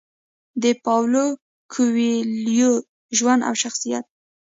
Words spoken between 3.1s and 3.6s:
ژوند او